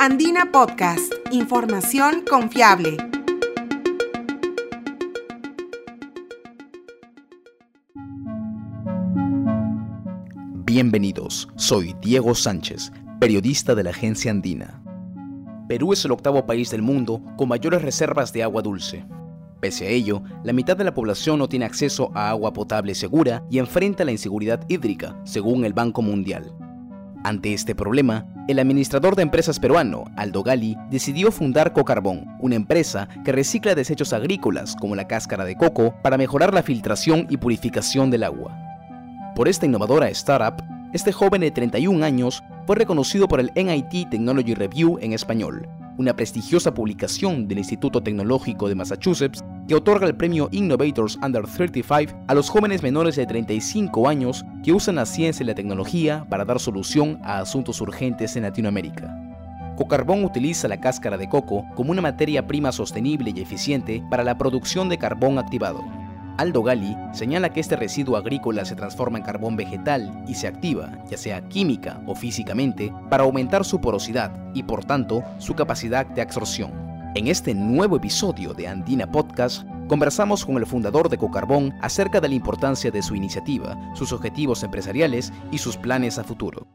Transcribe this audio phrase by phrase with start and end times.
[0.00, 2.96] Andina Podcast, información confiable.
[10.64, 14.80] Bienvenidos, soy Diego Sánchez, periodista de la agencia Andina.
[15.66, 19.04] Perú es el octavo país del mundo con mayores reservas de agua dulce.
[19.58, 23.42] Pese a ello, la mitad de la población no tiene acceso a agua potable segura
[23.50, 26.54] y enfrenta la inseguridad hídrica, según el Banco Mundial.
[27.24, 33.08] Ante este problema, el administrador de empresas peruano, Aldo Gali, decidió fundar Cocarbón, una empresa
[33.24, 38.10] que recicla desechos agrícolas como la cáscara de coco para mejorar la filtración y purificación
[38.10, 38.56] del agua.
[39.34, 40.62] Por esta innovadora startup,
[40.92, 45.68] este joven de 31 años fue reconocido por el NIT Technology Review en español,
[45.98, 52.16] una prestigiosa publicación del Instituto Tecnológico de Massachusetts que otorga el premio Innovators Under 35
[52.26, 56.44] a los jóvenes menores de 35 años que usan la ciencia y la tecnología para
[56.44, 59.14] dar solución a asuntos urgentes en Latinoamérica.
[59.76, 64.38] Cocarbón utiliza la cáscara de coco como una materia prima sostenible y eficiente para la
[64.38, 65.84] producción de carbón activado.
[66.38, 70.96] Aldo Gali señala que este residuo agrícola se transforma en carbón vegetal y se activa,
[71.10, 76.22] ya sea química o físicamente, para aumentar su porosidad y por tanto su capacidad de
[76.22, 76.72] absorción.
[77.16, 82.28] En este nuevo episodio de Andina Podcast, conversamos con el fundador de Cocarbón acerca de
[82.28, 86.68] la importancia de su iniciativa, sus objetivos empresariales y sus planes a futuro.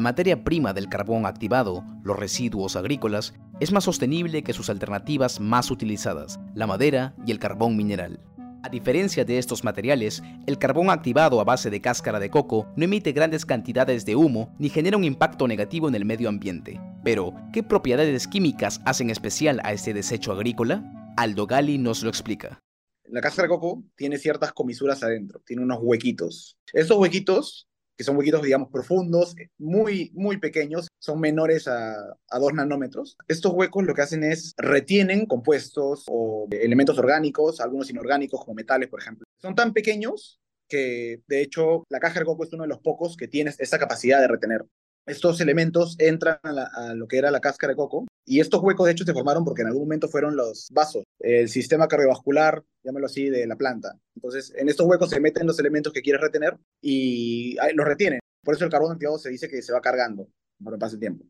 [0.00, 5.40] La materia prima del carbón activado, los residuos agrícolas, es más sostenible que sus alternativas
[5.40, 8.18] más utilizadas, la madera y el carbón mineral.
[8.62, 12.84] A diferencia de estos materiales, el carbón activado a base de cáscara de coco no
[12.86, 16.80] emite grandes cantidades de humo ni genera un impacto negativo en el medio ambiente.
[17.04, 21.12] Pero, ¿qué propiedades químicas hacen especial a este desecho agrícola?
[21.18, 22.58] Aldo Gali nos lo explica.
[23.04, 26.56] La cáscara de coco tiene ciertas comisuras adentro, tiene unos huequitos.
[26.72, 27.69] Esos huequitos
[28.00, 33.18] que son huequitos, digamos, profundos, muy, muy pequeños, son menores a, a 2 nanómetros.
[33.28, 38.88] Estos huecos lo que hacen es retienen compuestos o elementos orgánicos, algunos inorgánicos, como metales,
[38.88, 39.26] por ejemplo.
[39.36, 43.18] Son tan pequeños que, de hecho, la caja de coco es uno de los pocos
[43.18, 44.64] que tiene esa capacidad de retener.
[45.04, 48.86] Estos elementos entran a, a, lo que era la cáscara de coco y estos huecos
[48.86, 53.06] de hecho se formaron porque en algún momento fueron los vasos, el sistema cardiovascular, llámelo
[53.06, 53.98] así, de la planta.
[54.14, 58.20] Entonces, en estos huecos se meten los elementos que quieres retener y los retienen.
[58.42, 60.28] Por eso el carbón activado se dice que se va cargando
[60.62, 61.24] por el paso del tiempo.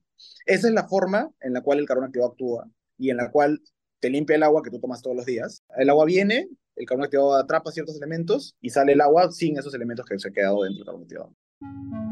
[0.47, 2.69] Esa es la forma en la cual el carbón activado actúa
[2.99, 3.61] y en la cual
[4.01, 5.63] te limpia el agua que tú tomas todos los días.
[5.77, 9.75] El agua viene, el carbón activado atrapa ciertos elementos y sale el agua sin esos
[9.75, 12.10] elementos que se han quedado dentro del carbón activado.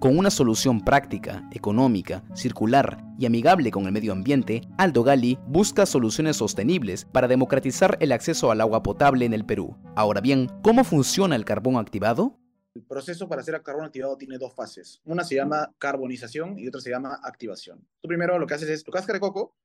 [0.00, 5.86] Con una solución práctica, económica, circular y amigable con el medio ambiente, Aldo Gali busca
[5.86, 9.76] soluciones sostenibles para democratizar el acceso al agua potable en el Perú.
[9.96, 12.38] Ahora bien, ¿cómo funciona el carbón activado?
[12.76, 15.00] El proceso para hacer carbón activado tiene dos fases.
[15.04, 17.84] Una se llama carbonización y otra se llama activación.
[18.00, 19.56] Tú primero lo que haces es tu cáscara de coco,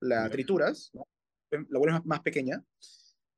[0.00, 1.06] la trituras, ¿no?
[1.52, 2.64] la vuelves más pequeña,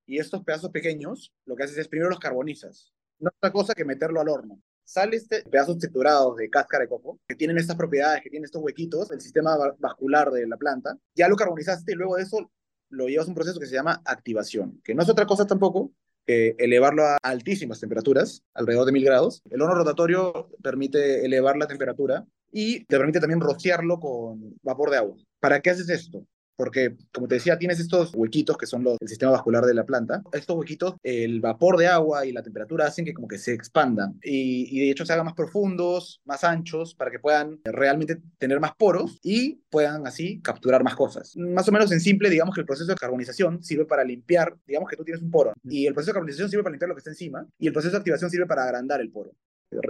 [0.06, 2.94] y estos pedazos pequeños lo que haces es primero los carbonizas.
[3.18, 6.88] No es otra cosa que meterlo al horno sale este pedazos triturados de cáscara de
[6.88, 10.96] coco, que tienen estas propiedades, que tienen estos huequitos, el sistema vascular de la planta,
[11.14, 12.50] ya lo carbonizaste y luego de eso
[12.88, 15.92] lo llevas a un proceso que se llama activación, que no es otra cosa tampoco
[16.26, 19.42] que elevarlo a altísimas temperaturas, alrededor de mil grados.
[19.50, 24.96] El horno rotatorio permite elevar la temperatura y te permite también rociarlo con vapor de
[24.96, 25.16] agua.
[25.38, 26.26] ¿Para qué haces esto?
[26.58, 29.86] Porque, como te decía, tienes estos huequitos que son los, el sistema vascular de la
[29.86, 30.22] planta.
[30.32, 34.18] Estos huequitos, el vapor de agua y la temperatura hacen que como que se expandan
[34.24, 38.58] y, y, de hecho se hagan más profundos, más anchos, para que puedan realmente tener
[38.58, 41.36] más poros y puedan así capturar más cosas.
[41.36, 44.90] Más o menos en simple, digamos que el proceso de carbonización sirve para limpiar, digamos
[44.90, 47.00] que tú tienes un poro, y el proceso de carbonización sirve para limpiar lo que
[47.00, 49.30] está encima, y el proceso de activación sirve para agrandar el poro.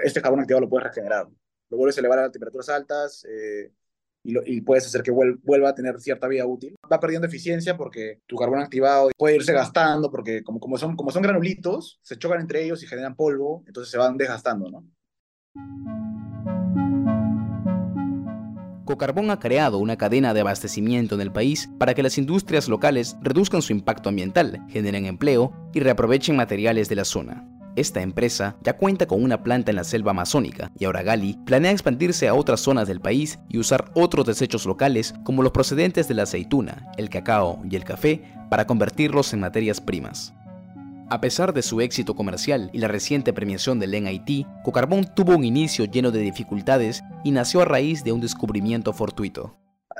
[0.03, 1.29] Este carbón activado lo puedes regenerar.
[1.71, 3.71] Lo vuelves a elevar a temperaturas altas, eh,
[4.25, 6.75] y, puedes hacer que vuelva a tener cierta vida útil.
[6.91, 11.11] Va perdiendo eficiencia porque tu carbón activado puede irse gastando porque como, como, son, como
[11.11, 14.85] son granulitos, se chocan entre ellos y generan polvo, entonces se van desgastando, ¿no?
[18.85, 23.17] Cocarbón ha creado una cadena de abastecimiento en el país para que las industrias locales
[23.21, 27.58] reduzcan su impacto ambiental, generen empleo y reaprovechen materiales de la zona.
[27.79, 31.71] Esta empresa ya cuenta con una planta en la selva amazónica y ahora Gali planea
[31.71, 36.15] expandirse a otras zonas del país y usar otros desechos locales como los procedentes de
[36.15, 38.21] la aceituna, el cacao y el café
[38.51, 40.35] para convertirlos en materias primas.
[41.09, 45.45] A pesar de su éxito comercial y la reciente premiación del NIT, Cocarbón tuvo un
[45.45, 49.57] inicio lleno de dificultades y nació a raíz de un descubrimiento fortuito.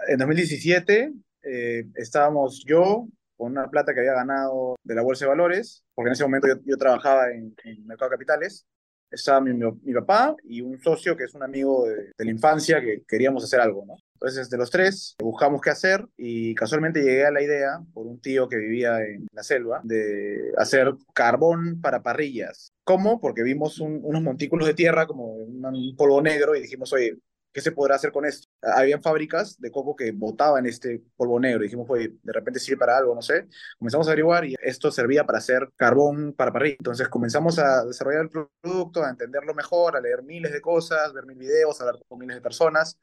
[0.09, 1.13] En 2017
[1.45, 3.07] eh, estábamos yo,
[3.39, 6.49] con una plata que había ganado de la Bolsa de Valores, porque en ese momento
[6.65, 8.67] yo, trabajaba en, en Mercado de Capitales.
[9.11, 13.05] Estaba mi, mi, papá y un socio que es un amigo de, la infancia que
[13.09, 13.97] queríamos hacer algo, ¿no?
[14.15, 18.21] Entonces, de los tres, buscamos qué hacer y casualmente llegué a la idea, por un
[18.21, 22.73] tío que vivía en la selva, de hacer carbón para parrillas.
[22.85, 23.19] ¿Cómo?
[23.19, 27.17] Porque vimos unos montículos de tierra como un polvo negro y dijimos, oye,
[27.59, 28.47] ¿qué se podrá hacer con esto?
[28.63, 31.65] Habían fábricas de coco que botaban este polvo negro.
[31.65, 33.49] Dijimos, pues, de repente sirve para algo, no sé.
[33.79, 36.77] Comenzamos a averiguar y esto servía para hacer carbón para parrilla.
[36.79, 41.27] Entonces comenzamos a desarrollar el producto, a entenderlo mejor, a leer miles de cosas, ver
[41.27, 42.97] mil videos, hablar con miles de personas.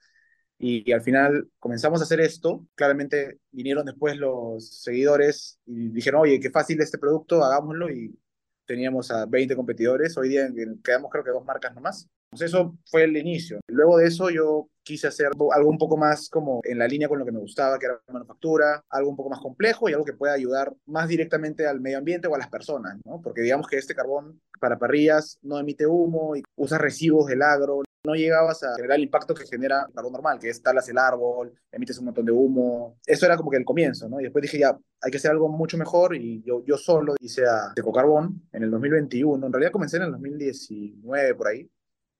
[0.58, 2.66] Y, al final comenzamos a hacer esto.
[2.76, 7.90] Claramente vinieron después los seguidores y dijeron, oye, qué fácil este producto, hagámoslo.
[7.92, 8.18] Y
[8.66, 10.18] teníamos a 20 competidores.
[10.18, 10.48] Hoy día
[10.84, 12.08] quedamos creo que dos marcas nomás.
[12.30, 13.60] Pues eso fue el inicio.
[13.68, 17.18] Luego de eso yo quise hacer algo un poco más como en la línea con
[17.18, 20.14] lo que me gustaba, que era manufactura, algo un poco más complejo y algo que
[20.14, 23.22] pueda ayudar más directamente al medio ambiente o a las personas, ¿no?
[23.22, 27.84] Porque digamos que este carbón para parrillas no emite humo y usa residuos del agro,
[28.06, 30.98] no llegabas a generar el impacto que genera el carbón normal, que es talas el
[30.98, 32.98] árbol, emites un montón de humo.
[33.06, 34.20] Eso era como que el comienzo, ¿no?
[34.20, 37.46] Y después dije, ya, hay que hacer algo mucho mejor y yo, yo solo hice
[37.46, 39.46] a Ecocarbón en el 2021.
[39.46, 41.70] En realidad comencé en el 2019 por ahí,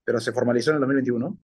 [0.04, 1.38] pero se formalizó en el 2021.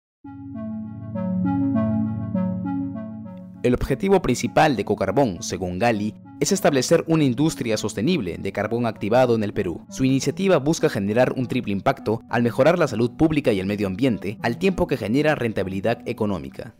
[3.63, 9.35] El objetivo principal de Cocarbón, según Gali, es establecer una industria sostenible de carbón activado
[9.35, 9.85] en el Perú.
[9.91, 13.85] Su iniciativa busca generar un triple impacto al mejorar la salud pública y el medio
[13.85, 16.75] ambiente, al tiempo que genera rentabilidad económica.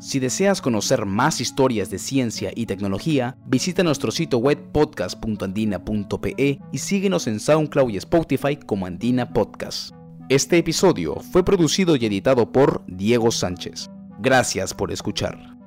[0.00, 6.78] Si deseas conocer más historias de ciencia y tecnología, visita nuestro sitio web podcast.andina.pe y
[6.78, 9.97] síguenos en SoundCloud y Spotify como Andina Podcast.
[10.30, 13.88] Este episodio fue producido y editado por Diego Sánchez.
[14.18, 15.57] Gracias por escuchar.